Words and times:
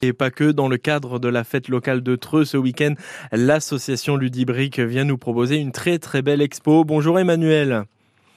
Et 0.00 0.12
pas 0.12 0.30
que 0.30 0.52
dans 0.52 0.68
le 0.68 0.76
cadre 0.76 1.18
de 1.18 1.26
la 1.26 1.42
fête 1.42 1.68
locale 1.68 2.04
de 2.04 2.14
Treux 2.14 2.44
ce 2.44 2.56
week-end, 2.56 2.94
l'association 3.32 4.16
Ludibrique 4.16 4.78
vient 4.78 5.02
nous 5.02 5.18
proposer 5.18 5.56
une 5.56 5.72
très 5.72 5.98
très 5.98 6.22
belle 6.22 6.40
expo. 6.40 6.84
Bonjour 6.84 7.18
Emmanuel. 7.18 7.82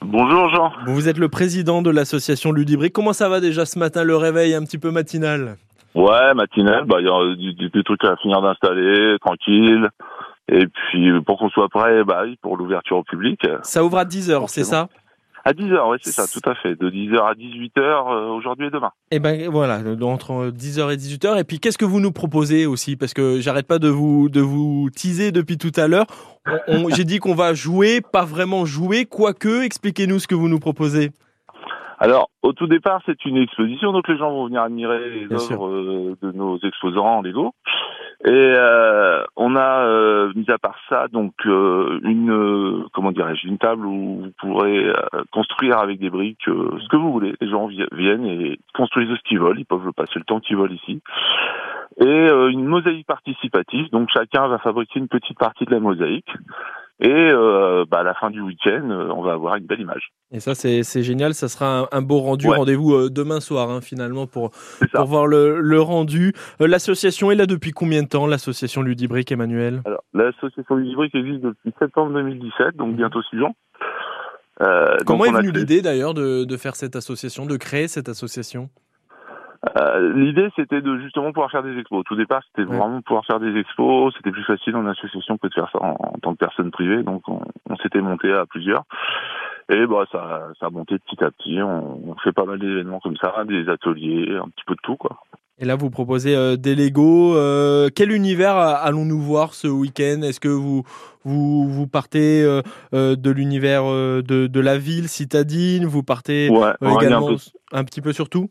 Bonjour 0.00 0.48
Jean. 0.48 0.72
Vous 0.86 1.08
êtes 1.08 1.18
le 1.18 1.28
président 1.28 1.80
de 1.80 1.90
l'association 1.90 2.50
Ludibrique. 2.50 2.92
Comment 2.92 3.12
ça 3.12 3.28
va 3.28 3.38
déjà 3.38 3.64
ce 3.64 3.78
matin, 3.78 4.02
le 4.02 4.16
réveil 4.16 4.54
un 4.54 4.64
petit 4.64 4.78
peu 4.78 4.90
matinal? 4.90 5.56
Ouais, 5.94 6.34
matinal, 6.34 6.84
bah 6.84 6.96
il 6.98 7.06
y 7.06 7.64
a 7.64 7.68
des, 7.68 7.84
trucs 7.84 8.02
à 8.02 8.16
finir 8.16 8.42
d'installer, 8.42 9.16
tranquille. 9.20 9.88
Et 10.48 10.66
puis 10.66 11.12
pour 11.24 11.38
qu'on 11.38 11.50
soit 11.50 11.68
prêt, 11.68 12.02
bah 12.02 12.24
pour 12.40 12.56
l'ouverture 12.56 12.96
au 12.96 13.04
public. 13.04 13.40
Ça 13.62 13.84
ouvre 13.84 13.98
à 13.98 14.04
10h, 14.04 14.48
c'est 14.48 14.64
ça? 14.64 14.88
À 15.44 15.52
10h, 15.52 15.90
oui, 15.90 15.98
c'est 16.00 16.12
ça, 16.12 16.26
tout 16.28 16.48
à 16.48 16.54
fait. 16.54 16.76
De 16.76 16.88
10h 16.88 17.18
à 17.18 17.34
18h 17.34 17.80
euh, 17.80 18.28
aujourd'hui 18.28 18.68
et 18.68 18.70
demain. 18.70 18.92
Et 19.10 19.16
eh 19.16 19.18
ben 19.18 19.48
voilà, 19.50 19.80
entre 20.02 20.50
10h 20.50 20.92
et 20.92 20.96
18h. 20.96 21.40
Et 21.40 21.44
puis 21.44 21.58
qu'est-ce 21.58 21.78
que 21.78 21.84
vous 21.84 22.00
nous 22.00 22.12
proposez 22.12 22.66
aussi? 22.66 22.96
Parce 22.96 23.12
que 23.12 23.40
j'arrête 23.40 23.66
pas 23.66 23.78
de 23.78 23.88
vous 23.88 24.28
de 24.28 24.40
vous 24.40 24.88
teaser 24.94 25.32
depuis 25.32 25.58
tout 25.58 25.72
à 25.76 25.88
l'heure. 25.88 26.06
J'ai 26.96 27.04
dit 27.04 27.18
qu'on 27.18 27.34
va 27.34 27.54
jouer, 27.54 28.00
pas 28.00 28.24
vraiment 28.24 28.64
jouer, 28.64 29.04
quoique. 29.04 29.62
Expliquez-nous 29.62 30.20
ce 30.20 30.28
que 30.28 30.34
vous 30.34 30.48
nous 30.48 30.60
proposez. 30.60 31.10
Alors, 32.02 32.30
au 32.42 32.52
tout 32.52 32.66
départ, 32.66 33.00
c'est 33.06 33.24
une 33.24 33.36
exposition, 33.36 33.92
donc 33.92 34.08
les 34.08 34.18
gens 34.18 34.28
vont 34.32 34.46
venir 34.46 34.62
admirer 34.62 35.08
les 35.08 35.32
œuvres 35.32 35.68
euh, 35.68 36.16
de 36.20 36.32
nos 36.32 36.58
exposants 36.58 37.22
Lego. 37.22 37.54
Et 38.24 38.30
euh, 38.30 39.24
on 39.36 39.56
a, 39.56 39.84
euh, 39.84 40.32
mis 40.36 40.48
à 40.48 40.58
part 40.58 40.78
ça, 40.88 41.08
donc 41.08 41.32
une, 41.44 42.84
comment 42.92 43.10
dirais-je, 43.10 43.48
une 43.48 43.58
table 43.58 43.84
où 43.84 44.22
vous 44.22 44.32
pourrez 44.38 44.92
construire 45.32 45.78
avec 45.78 45.98
des 45.98 46.10
briques 46.10 46.44
ce 46.44 46.88
que 46.88 46.96
vous 46.96 47.12
voulez. 47.12 47.34
Les 47.40 47.48
gens 47.48 47.66
viennent 47.66 48.26
et 48.26 48.58
construisent 48.74 49.16
ce 49.16 49.28
qu'ils 49.28 49.40
veulent. 49.40 49.58
Ils 49.58 49.66
peuvent 49.66 49.92
passer 49.96 50.16
le 50.16 50.24
temps 50.24 50.40
qu'ils 50.40 50.56
veulent 50.56 50.72
ici. 50.72 51.00
Et 52.00 52.28
une 52.50 52.64
mosaïque 52.64 53.06
participative, 53.06 53.90
donc 53.90 54.08
chacun 54.12 54.46
va 54.46 54.58
fabriquer 54.58 55.00
une 55.00 55.08
petite 55.08 55.38
partie 55.38 55.64
de 55.64 55.72
la 55.72 55.80
mosaïque. 55.80 56.30
Et 57.00 57.08
euh, 57.10 57.84
bah, 57.90 58.00
à 58.00 58.02
la 58.02 58.14
fin 58.14 58.30
du 58.30 58.40
week-end, 58.40 58.88
euh, 58.90 59.08
on 59.08 59.22
va 59.22 59.32
avoir 59.32 59.56
une 59.56 59.66
belle 59.66 59.80
image. 59.80 60.12
Et 60.30 60.40
ça, 60.40 60.54
c'est 60.54 61.02
génial. 61.02 61.34
Ça 61.34 61.48
sera 61.48 61.88
un, 61.90 62.02
beau 62.02 62.20
rendu. 62.20 62.48
Rendez-vous 62.48 62.94
euh, 62.94 63.10
demain 63.10 63.40
soir, 63.40 63.70
hein, 63.70 63.80
finalement, 63.80 64.26
pour, 64.26 64.50
pour 64.94 65.06
voir 65.06 65.26
le, 65.26 65.60
le 65.60 65.80
rendu. 65.80 66.32
L'association 66.60 67.30
est 67.30 67.34
là 67.34 67.46
depuis 67.46 67.72
combien 67.72 68.02
de 68.02 68.08
temps, 68.08 68.26
l'association 68.26 68.82
Ludibrique, 68.82 69.32
Emmanuel? 69.32 69.82
Alors, 69.84 70.04
l'association 70.14 70.76
Ludibrique 70.76 71.14
existe 71.14 71.40
depuis 71.40 71.72
septembre 71.78 72.12
2017, 72.12 72.76
donc 72.76 72.94
bientôt 72.94 73.22
six 73.30 73.42
ans. 73.42 73.54
Comment 75.06 75.24
est 75.24 75.32
venue 75.32 75.50
l'idée, 75.50 75.82
d'ailleurs, 75.82 76.14
de, 76.14 76.44
de 76.44 76.56
faire 76.56 76.76
cette 76.76 76.94
association, 76.94 77.46
de 77.46 77.56
créer 77.56 77.88
cette 77.88 78.08
association? 78.08 78.70
Euh, 79.78 80.12
L'idée, 80.14 80.48
c'était 80.56 80.80
de 80.80 80.98
justement 80.98 81.32
pouvoir 81.32 81.50
faire 81.50 81.62
des 81.62 81.78
expos. 81.78 82.00
Au 82.00 82.02
tout 82.02 82.16
départ, 82.16 82.42
c'était 82.48 82.66
vraiment 82.66 83.00
pouvoir 83.02 83.24
faire 83.26 83.40
des 83.40 83.56
expos. 83.58 84.12
C'était 84.16 84.32
plus 84.32 84.44
facile 84.44 84.76
en 84.76 84.86
association 84.86 85.38
que 85.38 85.46
de 85.46 85.54
faire 85.54 85.70
ça 85.72 85.78
en, 85.80 86.18
tant 86.20 86.32
que 86.32 86.38
personne 86.38 86.70
privée. 86.70 87.02
Donc, 87.02 87.22
on, 87.28 87.40
on 87.70 87.76
s'était 87.76 88.00
monté 88.00 88.32
à 88.32 88.44
plusieurs. 88.46 88.84
Et 89.68 89.86
bah, 89.86 90.04
ça, 90.10 90.48
ça 90.58 90.66
a 90.66 90.70
monté 90.70 90.98
petit 90.98 91.22
à 91.22 91.30
petit. 91.30 91.62
On, 91.62 92.10
on 92.10 92.14
fait 92.16 92.32
pas 92.32 92.44
mal 92.44 92.58
d'événements 92.58 93.00
comme 93.00 93.16
ça, 93.16 93.44
des 93.44 93.68
ateliers, 93.68 94.36
un 94.36 94.48
petit 94.48 94.64
peu 94.66 94.74
de 94.74 94.80
tout, 94.82 94.96
quoi. 94.96 95.20
Et 95.58 95.64
là, 95.64 95.76
vous 95.76 95.90
proposez 95.90 96.34
euh, 96.34 96.56
des 96.56 96.74
Lego. 96.74 97.36
Euh, 97.36 97.88
quel 97.94 98.10
univers 98.10 98.56
allons-nous 98.56 99.20
voir 99.20 99.54
ce 99.54 99.68
week-end? 99.68 100.22
Est-ce 100.22 100.40
que 100.40 100.48
vous, 100.48 100.82
vous, 101.24 101.68
vous 101.68 101.86
partez 101.86 102.42
euh, 102.42 102.62
de 103.14 103.30
l'univers 103.30 103.84
de, 103.84 104.22
de 104.48 104.60
la 104.60 104.78
ville 104.78 105.08
citadine? 105.08 105.84
Vous 105.84 106.02
partez 106.02 106.46
également 106.46 107.30
un, 107.30 107.78
un, 107.78 107.84
petit 107.84 108.00
peu 108.00 108.12
sur 108.12 108.28
tout? 108.28 108.50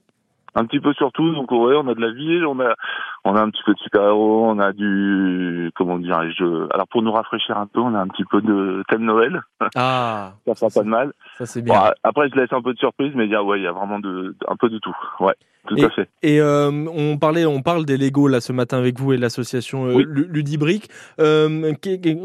Un 0.55 0.65
petit 0.65 0.79
peu 0.79 0.93
surtout 0.93 1.33
donc 1.33 1.51
ouais 1.51 1.75
on 1.75 1.87
a 1.87 1.93
de 1.93 2.01
la 2.01 2.11
ville 2.11 2.45
on 2.45 2.59
a 2.59 2.75
on 3.23 3.35
a 3.35 3.41
un 3.41 3.49
petit 3.49 3.61
peu 3.65 3.73
de 3.73 3.79
super 3.79 4.03
héros 4.03 4.45
on 4.45 4.59
a 4.59 4.73
du 4.73 5.71
comment 5.75 5.99
dirais-je 5.99 6.67
alors 6.73 6.87
pour 6.87 7.01
nous 7.01 7.11
rafraîchir 7.11 7.57
un 7.57 7.67
peu 7.67 7.79
on 7.79 7.93
a 7.93 7.99
un 7.99 8.07
petit 8.07 8.25
peu 8.25 8.41
de 8.41 8.83
thème 8.89 9.05
Noël 9.05 9.41
ah 9.75 10.33
ça 10.47 10.55
fera 10.55 10.69
pas 10.69 10.83
de 10.83 10.89
mal 10.89 11.13
ça 11.37 11.45
c'est 11.45 11.61
bien 11.61 11.91
après 12.03 12.29
je 12.29 12.35
laisse 12.35 12.53
un 12.53 12.61
peu 12.61 12.73
de 12.73 12.79
surprise 12.79 13.13
mais 13.15 13.25
il 13.25 13.31
y 13.31 13.35
a 13.35 13.43
ouais 13.43 13.59
il 13.59 13.63
y 13.63 13.67
a 13.67 13.71
vraiment 13.71 13.99
de 13.99 14.35
un 14.47 14.55
peu 14.55 14.69
de 14.69 14.79
tout 14.79 14.95
ouais 15.19 15.35
tout 15.67 15.77
et, 15.77 15.83
à 15.83 15.89
fait. 15.89 16.09
Et 16.23 16.41
euh, 16.41 16.71
on 16.71 17.17
parlait, 17.17 17.45
on 17.45 17.61
parle 17.61 17.85
des 17.85 17.97
Lego 17.97 18.27
là 18.27 18.41
ce 18.41 18.51
matin 18.51 18.77
avec 18.77 18.99
vous 18.99 19.13
et 19.13 19.17
l'association 19.17 19.85
euh, 19.85 20.03
Ludibrique. 20.03 20.89
Euh, 21.19 21.73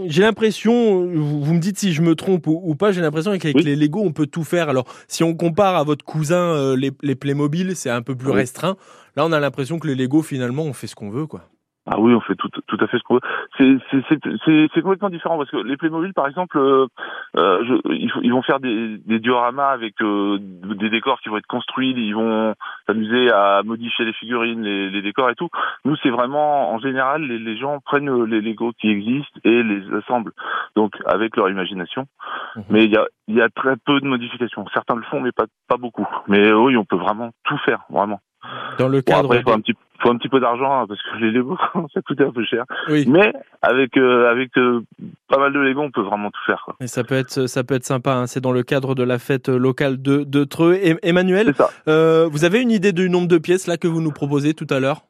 j'ai 0.07 0.23
l'impression, 0.23 1.07
vous, 1.07 1.55
me 1.55 1.59
dites 1.59 1.79
si 1.79 1.93
je 1.93 2.03
me 2.03 2.15
trompe 2.15 2.47
ou, 2.47 2.75
pas, 2.75 2.93
j'ai 2.93 3.01
l'impression 3.01 3.37
qu'avec 3.39 3.63
les 3.63 3.77
Lego 3.77 4.01
on 4.01 4.13
peut 4.13 4.27
tout 4.27 4.45
faire. 4.45 4.69
Alors 4.69 4.87
si 5.09 5.23
on 5.23 5.35
compare 5.35 5.77
à 5.77 5.85
votre 5.85 6.05
cousin 6.05 6.37
euh, 6.37 6.77
les, 6.77 6.93
les 7.03 7.15
Playmobil, 7.15 7.77
c'est 7.77 7.91
un 7.91 8.03
peu 8.03 8.15
plus 8.15 8.31
restreint. 8.31 8.77
Là 9.17 9.25
on 9.27 9.33
a 9.33 9.41
l'impression 9.41 9.79
que 9.79 9.87
les 9.87 9.95
Lego 9.95 10.23
finalement 10.23 10.63
on 10.63 10.73
fait 10.73 10.87
ce 10.87 10.95
qu'on 10.95 11.11
veut 11.11 11.27
quoi. 11.27 11.43
Ah 11.89 12.01
oui, 12.01 12.13
on 12.15 12.21
fait 12.21 12.35
tout, 12.35 12.49
tout 12.49 12.77
à 12.81 12.89
fait 12.89 12.99
ce 12.99 13.03
qu'on 13.05 13.15
veut. 13.15 13.81
C'est 14.73 14.83
complètement 14.83 15.09
différent 15.09 15.39
parce 15.39 15.51
que 15.51 15.57
les 15.57 15.77
Playmobil, 15.77 16.13
par 16.15 16.27
exemple, 16.27 16.59
euh, 16.59 16.89
euh 17.37 17.65
je, 17.65 17.93
ils, 18.23 18.33
vont 18.33 18.43
faire 18.43 18.59
des, 18.59 18.99
des 18.99 19.21
dioramas 19.21 19.71
avec 19.71 19.95
euh, 20.03 20.39
des 20.41 20.91
décors 20.91 21.21
qui 21.21 21.29
vont 21.29 21.37
être 21.37 21.47
construits. 21.47 21.95
Ils 21.97 22.15
vont 22.15 22.55
s'amuser 22.89 23.31
à 23.31 23.63
modifier 23.65 24.05
les 24.05 24.13
figurines, 24.15 24.63
les, 24.63 24.91
les 24.91 25.01
décors 25.01 25.31
et 25.31 25.37
tout. 25.37 25.49
Nous, 25.85 25.95
c'est 26.03 26.11
vraiment, 26.11 26.73
en 26.73 26.81
général, 26.81 27.23
les, 27.23 27.39
les, 27.39 27.57
gens 27.57 27.79
prennent 27.85 28.25
les 28.25 28.41
Lego 28.41 28.73
qui 28.81 28.89
existent 28.89 29.39
et 29.45 29.63
les 29.63 29.83
assemblent, 29.95 30.33
donc 30.75 30.95
avec 31.07 31.37
leur 31.37 31.49
imagination. 31.49 32.07
Mhm. 32.57 32.65
Mais 32.69 32.85
il 32.85 32.91
y 32.91 32.97
a, 32.97 33.07
y 33.29 33.41
a 33.41 33.49
très 33.49 33.77
peu 33.77 34.01
de 34.01 34.07
modifications. 34.07 34.67
Certains 34.75 34.97
le 34.97 35.05
font, 35.05 35.21
mais 35.21 35.31
pas, 35.31 35.47
pas 35.69 35.77
beaucoup. 35.77 36.07
Mais 36.27 36.53
oui, 36.53 36.77
on 36.77 36.85
peut 36.85 36.97
vraiment 36.97 37.31
tout 37.45 37.59
faire, 37.59 37.85
vraiment. 37.91 38.21
Dans 38.79 38.89
le 38.89 39.01
cadre. 39.03 39.35
après, 39.35 39.53
un 39.53 39.61
petit 39.61 39.75
faut 40.03 40.11
un 40.11 40.19
petit 40.19 40.29
peu 40.29 40.41
d'argent 40.41 40.83
hein, 40.83 40.87
parce 40.87 41.01
que 41.03 41.17
les 41.19 41.31
Lego 41.31 41.57
ça 41.95 42.03
coûte 42.03 42.21
un 42.21 42.31
peu 42.31 42.45
cher. 42.45 42.65
Oui. 42.89 43.07
Mais 43.09 43.33
avec 43.63 43.97
euh, 43.97 44.31
avec 44.31 44.57
euh, 44.59 44.83
pas 45.29 45.39
mal 45.39 45.53
de 45.53 45.59
Lego, 45.59 45.83
on 45.83 45.91
peut 45.91 46.03
vraiment 46.03 46.31
tout 46.31 46.41
faire. 46.47 46.63
Quoi. 46.65 46.77
Et 46.81 46.87
ça 46.87 47.05
peut 47.05 47.15
être 47.15 47.47
ça 47.47 47.65
peut 47.65 47.75
être 47.75 47.85
sympa. 47.85 48.15
Hein. 48.15 48.27
C'est 48.27 48.41
dans 48.41 48.53
le 48.53 48.63
cadre 48.63 48.95
de 48.95 49.03
la 49.03 49.19
fête 49.19 49.49
locale 49.49 50.01
de 50.01 50.25
de 50.25 50.45
Treux. 50.45 50.75
Et, 50.75 50.97
Emmanuel, 51.03 51.55
euh, 51.89 52.29
vous 52.31 52.45
avez 52.45 52.61
une 52.61 52.71
idée 52.71 52.93
du 52.93 53.09
nombre 53.11 53.29
de 53.29 53.39
pièces 53.39 53.67
là 53.67 53.77
que 53.77 53.89
vous 53.89 54.01
nous 54.01 54.13
proposez 54.13 54.55
tout 54.55 54.67
à 54.71 54.81
l'heure? 54.81 55.03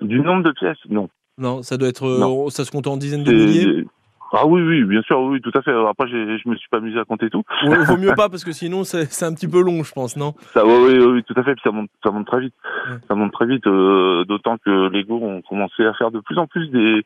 Du 0.00 0.20
nombre 0.20 0.42
de 0.44 0.52
pièces, 0.52 0.78
non. 0.88 1.08
Non, 1.38 1.62
ça 1.62 1.76
doit 1.76 1.88
être 1.88 2.06
euh, 2.06 2.50
ça 2.50 2.64
se 2.64 2.70
compte 2.70 2.86
en 2.86 2.96
dizaines 2.96 3.24
de 3.24 3.32
milliers? 3.32 3.86
Ah 4.32 4.46
oui, 4.46 4.62
oui, 4.62 4.84
bien 4.84 5.02
sûr, 5.02 5.20
oui, 5.20 5.40
tout 5.40 5.50
à 5.54 5.62
fait. 5.62 5.72
Après, 5.72 6.06
je 6.08 6.48
me 6.48 6.54
suis 6.56 6.68
pas 6.68 6.76
amusé 6.76 6.98
à 6.98 7.04
compter 7.04 7.30
tout. 7.30 7.42
vaut 7.64 7.96
mieux 7.96 8.14
pas 8.16 8.28
parce 8.28 8.44
que 8.44 8.52
sinon 8.52 8.84
c'est 8.84 9.24
un 9.24 9.34
petit 9.34 9.48
peu 9.48 9.60
long, 9.60 9.82
je 9.82 9.92
pense, 9.92 10.16
non? 10.16 10.34
Ça, 10.54 10.64
oui, 10.64 10.74
oui, 10.86 10.98
oui, 10.98 11.24
tout 11.24 11.34
à 11.36 11.42
fait. 11.42 11.54
Puis 11.54 11.62
ça 11.64 11.72
monte, 11.72 11.90
ça 12.04 12.10
monte 12.10 12.26
très 12.26 12.40
vite. 12.40 12.54
Ça 13.08 13.14
monte 13.14 13.32
très 13.32 13.46
vite, 13.46 13.66
euh, 13.66 14.24
d'autant 14.24 14.56
que 14.58 14.88
Lego 14.88 15.16
ont 15.16 15.42
commencé 15.42 15.84
à 15.84 15.94
faire 15.94 16.10
de 16.10 16.20
plus 16.20 16.38
en 16.38 16.46
plus 16.46 16.68
des, 16.70 17.04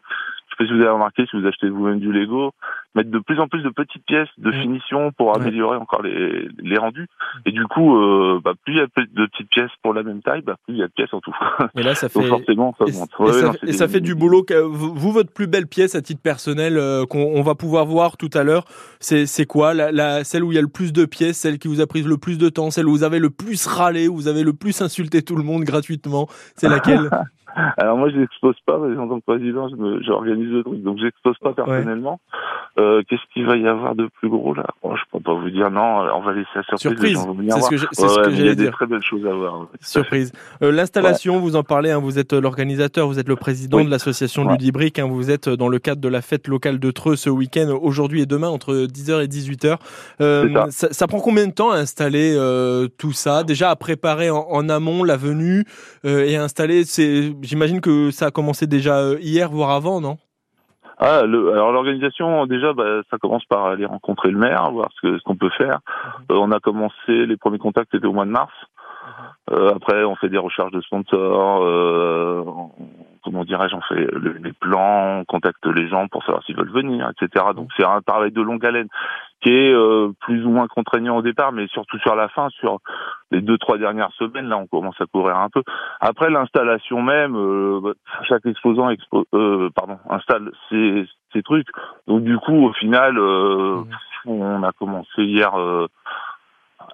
sais 0.57 0.65
pas 0.65 0.67
si 0.67 0.73
vous 0.73 0.81
avez 0.81 0.91
remarqué, 0.91 1.27
si 1.31 1.39
vous 1.39 1.47
achetez 1.47 1.69
vous-même 1.69 2.01
du 2.01 2.13
Lego, 2.13 2.53
mettre 2.95 3.11
de 3.11 3.19
plus 3.19 3.41
en 3.41 3.49
plus 3.49 3.63
de 3.63 3.71
petites 3.71 4.05
pièces 4.05 4.29
de 4.39 4.51
mm. 4.51 4.63
finition 4.63 5.13
pour 5.13 5.37
améliorer 5.37 5.77
encore 5.77 6.03
les, 6.03 6.49
les 6.59 6.79
rendus. 6.79 7.09
Et 7.47 7.53
du 7.53 7.65
coup, 7.67 7.97
euh, 7.97 8.41
bah, 8.43 8.53
plus 8.65 8.75
il 8.75 8.79
y 8.79 8.81
a 8.81 8.87
de 8.87 9.27
petites 9.27 9.51
pièces 9.51 9.71
pour 9.83 9.95
la 9.95 10.03
même 10.03 10.23
taille, 10.23 10.43
bah, 10.43 10.57
plus 10.65 10.75
il 10.75 10.79
y 10.79 10.83
a 10.83 10.87
de 10.87 10.93
pièces 10.93 11.13
en 11.13 11.21
tout. 11.21 11.35
Et 11.77 11.83
là, 11.83 11.95
ça 11.95 12.09
fait 12.09 12.23
forcément, 12.23 12.75
ça 12.79 12.85
monte. 12.93 13.11
Et, 13.67 13.73
ça, 13.73 13.89
fait 13.89 14.01
du 14.01 14.15
boulot. 14.15 14.45
Vous, 14.71 15.13
votre 15.13 15.33
plus 15.33 15.47
belle 15.47 15.67
pièce 15.67 15.95
à 15.95 16.03
titre 16.03 16.23
personnel 16.23 16.77
euh, 16.77 17.05
qu'on 17.07 17.43
va 17.43 17.55
pouvoir 17.55 17.87
voir 17.87 18.17
tout 18.17 18.31
à 18.35 18.43
l'heure, 18.43 18.65
c'est 19.01 19.47
quoi? 19.47 19.75
La, 19.75 19.93
la, 19.93 20.25
celle 20.25 20.45
où 20.45 20.53
il 20.53 20.55
y 20.55 20.59
a 20.59 20.63
le 20.63 20.69
plus 20.69 20.93
de 20.93 21.05
pièces, 21.05 21.39
celle 21.39 21.59
qui 21.59 21.69
vous 21.69 21.81
a 21.81 21.87
pris 21.87 22.03
le 22.03 22.17
plus 22.17 22.39
de 22.39 22.49
temps, 22.49 22.71
celle 22.71 22.87
où 22.87 22.93
vous 22.93 23.05
avez 23.05 23.19
le 23.19 23.31
plus 23.31 23.67
râlé, 23.67 24.09
où 24.09 24.15
vous 24.15 24.29
avez 24.29 24.43
le 24.43 24.53
plus 24.53 24.81
insulté 24.83 25.23
tout 25.23 25.37
le 25.37 25.43
monde 25.43 25.65
gratuitement, 25.65 26.29
c'est 26.57 26.69
laquelle? 26.69 27.11
Alors 27.77 27.97
moi, 27.97 28.11
je 28.11 28.17
n'expose 28.17 28.57
pas, 28.67 28.79
mais 28.79 28.97
en 28.99 29.09
tant 29.09 29.21
que 29.21 29.25
président, 29.25 29.69
j'organise 30.03 30.51
le 30.51 30.63
truc, 30.65 30.83
donc 30.83 30.99
j'expose 30.99 31.39
pas 31.39 31.53
personnellement. 31.53 32.21
Euh, 32.79 33.03
Qu'est-ce 33.09 33.23
qu'il 33.33 33.47
va 33.47 33.57
y 33.57 33.67
avoir 33.69 33.95
de 33.95 34.09
plus 34.19 34.29
gros 34.29 34.55
là? 34.55 34.67
Oh, 34.83 34.95
Je 34.97 35.03
peux 35.13 35.23
pas 35.23 35.35
vous 35.35 35.51
dire 35.51 35.71
non. 35.71 36.01
On 36.15 36.21
va 36.23 36.33
laisser 36.33 36.49
la 36.57 36.77
surprise. 36.77 37.17
Surprise. 37.17 37.87
C'est 37.93 38.09
ce 38.09 38.17
que 38.21 38.31
j'allais 38.31 38.37
dire. 38.37 38.45
Il 38.45 38.47
y 38.47 38.51
a 38.51 38.55
des 38.55 38.71
très 38.71 38.87
belles 38.87 39.03
choses 39.03 39.25
à 39.27 39.33
voir. 39.33 39.67
Surprise. 39.81 40.33
Euh, 40.63 40.73
L'installation, 40.73 41.39
vous 41.39 41.55
en 41.55 41.63
parlez. 41.63 41.91
Hein, 41.93 42.01
vous 42.01 42.19
êtes 42.19 42.33
l'organisateur, 42.33 43.07
vous 43.07 43.19
êtes 43.21 43.29
le 43.29 43.37
président 43.37 43.85
de 43.85 43.91
l'association 43.91 44.49
Ludibrique. 44.49 44.99
Hein, 44.99 45.07
vous 45.09 45.31
êtes 45.31 45.49
dans 45.49 45.69
le 45.69 45.79
cadre 45.79 46.01
de 46.01 46.09
la 46.09 46.21
fête 46.23 46.49
locale 46.49 46.79
de 46.81 46.91
Treux 46.91 47.15
ce 47.17 47.31
week-end, 47.31 47.79
aujourd'hui 47.81 48.23
et 48.23 48.27
demain 48.27 48.49
entre 48.49 48.75
10h 48.87 49.23
et 49.23 49.29
18h. 49.29 49.77
Euh, 50.21 50.71
ça. 50.71 50.89
Ça, 50.93 51.07
prend 51.07 51.21
combien 51.21 51.47
de 51.47 51.53
temps 51.53 51.71
à 51.71 51.77
installer 51.77 52.35
euh, 52.37 52.89
tout 52.99 53.13
ça? 53.13 53.45
Déjà 53.45 53.71
à 53.71 53.77
préparer 53.77 54.31
en, 54.31 54.47
en 54.51 54.69
amont 54.69 55.05
la 55.05 55.17
venue 55.17 55.65
euh, 56.05 56.25
et 56.25 56.37
à 56.37 56.43
installer. 56.43 56.85
C'est 56.85 57.33
J'imagine 57.45 57.81
que 57.81 58.11
ça 58.11 58.27
a 58.27 58.31
commencé 58.31 58.67
déjà 58.67 58.97
euh, 58.99 59.19
hier, 59.21 59.51
voire 59.51 59.71
avant, 59.71 60.01
non? 60.01 60.17
Ah, 60.99 61.23
le, 61.27 61.53
alors 61.53 61.73
l'organisation, 61.73 62.47
déjà, 62.47 62.73
bah, 62.73 63.03
ça 63.11 63.19
commence 63.19 63.45
par 63.45 63.67
aller 63.67 63.85
rencontrer 63.85 64.31
le 64.31 64.39
maire, 64.39 64.71
voir 64.71 64.89
ce, 65.01 65.19
ce 65.19 65.23
qu'on 65.25 65.37
peut 65.37 65.51
faire. 65.51 65.81
Mhm. 65.85 66.25
Euh, 66.31 66.39
on 66.41 66.51
a 66.53 66.61
commencé, 66.61 67.27
les 67.27 67.37
premiers 67.37 67.59
contacts 67.59 67.95
étaient 67.95 68.07
au 68.07 68.13
mois 68.13 68.25
de 68.25 68.31
mars. 68.31 68.53
Mhm. 69.51 69.57
Euh, 69.57 69.75
après, 69.75 70.05
on 70.05 70.15
fait 70.17 70.31
des 70.31 70.39
recherches 70.39 70.73
de 70.73 70.81
sponsors, 70.81 71.63
euh, 71.63 72.45
comment 73.25 73.45
dirais-je, 73.45 73.75
on 73.75 73.81
fait 73.81 74.07
les 74.43 74.53
plans, 74.53 75.21
on 75.21 75.25
contacte 75.25 75.65
les 75.67 75.89
gens 75.89 76.07
pour 76.09 76.23
savoir 76.25 76.45
s'ils 76.45 76.57
veulent 76.57 76.71
venir, 76.71 77.11
etc. 77.11 77.47
Donc 77.57 77.71
c'est 77.77 77.85
un 77.85 78.03
travail 78.03 78.31
de 78.31 78.43
longue 78.43 78.65
haleine 78.65 78.89
qui 79.41 79.51
est 79.51 79.73
euh, 79.73 80.13
plus 80.21 80.45
ou 80.45 80.51
moins 80.51 80.69
contraignant 80.69 81.17
au 81.17 81.23
départ, 81.23 81.53
mais 81.53 81.67
surtout 81.69 81.99
sur 81.99 82.15
la 82.15 82.29
fin, 82.29 82.49
sur 82.51 82.79
les 83.31 83.41
deux 83.41 83.59
trois 83.59 83.79
dernières 83.79 84.13
semaines, 84.13 84.49
là, 84.49 84.59
on 84.59 84.67
commence 84.67 85.01
à 85.01 85.07
courir 85.07 85.37
un 85.37 85.49
peu. 85.49 85.63
Après 86.01 86.31
l'installation 86.31 87.03
même, 87.03 87.35
euh, 87.37 87.95
chaque 88.29 88.47
exposant 88.47 88.91
euh, 89.35 89.71
pardon, 89.75 89.99
installe 90.09 90.51
ses, 90.69 91.07
ses, 91.33 91.43
trucs. 91.43 91.69
Donc 92.07 92.25
du 92.25 92.39
coup, 92.39 92.67
au 92.67 92.73
final, 92.75 93.15
mmh. 93.15 93.87
on 94.27 94.63
a 94.63 94.73
commencé 94.73 95.23
hier. 95.23 95.53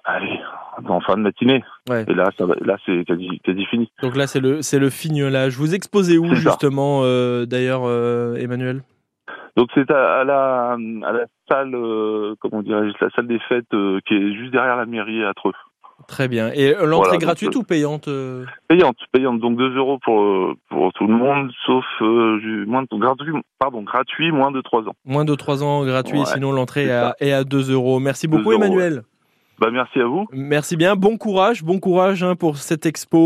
Allez, 0.03 0.39
en 0.87 0.99
fin 1.01 1.15
de 1.15 1.21
matinée. 1.21 1.63
Et 1.89 2.13
là, 2.13 2.29
ça 2.37 2.45
là, 2.61 2.77
c'est 2.85 3.05
quasi, 3.05 3.39
quasi, 3.43 3.65
fini. 3.65 3.91
Donc 4.01 4.15
là, 4.15 4.27
c'est 4.27 4.39
le, 4.39 4.61
c'est 4.61 4.79
le 4.79 4.89
fignolage. 4.89 5.57
Vous 5.57 5.75
exposez 5.75 6.17
où 6.17 6.33
justement, 6.35 7.01
d'ailleurs, 7.45 7.83
Emmanuel? 8.37 8.81
Donc 9.57 9.69
c'est 9.73 9.89
à, 9.91 10.23
la, 10.23 10.71
à 10.73 11.11
la 11.11 11.25
salle, 11.49 11.75
euh, 11.75 12.35
comment 12.39 12.61
dirais-je, 12.61 13.03
la 13.03 13.11
salle 13.11 13.27
des 13.27 13.39
fêtes 13.49 13.73
euh, 13.73 13.99
qui 14.07 14.13
est 14.13 14.33
juste 14.33 14.51
derrière 14.51 14.77
la 14.77 14.85
mairie 14.85 15.23
à 15.23 15.33
Treux. 15.33 15.51
Très 16.07 16.27
bien. 16.27 16.49
Et 16.55 16.73
l'entrée 16.83 17.19
gratuite 17.19 17.55
ou 17.55 17.61
payante 17.61 18.09
Payante, 18.67 18.97
payante. 19.11 19.39
Donc 19.39 19.57
2 19.57 19.75
euros 19.75 19.99
pour, 20.03 20.55
pour 20.69 20.91
tout 20.93 21.05
le 21.05 21.13
monde, 21.13 21.51
sauf 21.65 21.85
moins 22.01 22.81
de, 22.81 22.97
gratuit, 22.97 23.33
pardon, 23.59 23.83
gratuit, 23.83 24.31
moins 24.31 24.51
de 24.51 24.61
3 24.61 24.87
ans. 24.87 24.95
Moins 25.05 25.25
de 25.25 25.35
3 25.35 25.63
ans 25.63 25.85
gratuit, 25.85 26.25
sinon 26.25 26.53
l'entrée 26.53 26.87
est, 26.87 27.31
à 27.31 27.43
2 27.43 27.71
euros. 27.71 27.99
Merci 27.99 28.27
beaucoup 28.27 28.51
Emmanuel. 28.51 29.03
Bah, 29.61 29.69
merci 29.69 29.99
à 29.99 30.05
vous. 30.05 30.25
Merci 30.33 30.75
bien. 30.75 30.95
Bon 30.95 31.17
courage, 31.17 31.63
bon 31.63 31.79
courage 31.79 32.23
hein, 32.23 32.35
pour 32.35 32.57
cette 32.57 32.87
expo. 32.87 33.19